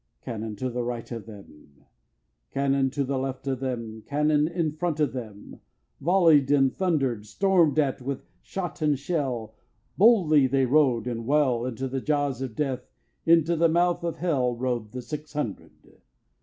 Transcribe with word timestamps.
3. 0.23 0.31
Cannon 0.33 0.55
to 0.55 0.71
right 0.81 1.11
of 1.11 1.27
them, 1.27 1.85
Cannon 2.49 2.89
to 2.89 3.03
left 3.03 3.45
of 3.45 3.59
them, 3.59 4.01
Cannon 4.07 4.47
in 4.47 4.71
front 4.71 4.99
of 4.99 5.13
them 5.13 5.59
Volley'd 5.99 6.49
and 6.49 6.73
thunder'd; 6.75 7.27
Storm'd 7.27 7.77
at 7.77 8.01
with 8.01 8.25
shot 8.41 8.81
and 8.81 8.97
shell, 8.97 9.53
Boldly 9.99 10.47
they 10.47 10.65
rode 10.65 11.05
and 11.05 11.27
well, 11.27 11.67
Into 11.67 11.87
the 11.87 12.01
jaws 12.01 12.41
of 12.41 12.55
Death, 12.55 12.89
Into 13.27 13.55
the 13.55 13.69
mouth 13.69 14.03
of 14.03 14.15
Hell 14.15 14.55
Rode 14.55 14.91
the 14.91 15.03
six 15.03 15.33
hundred. 15.33 15.75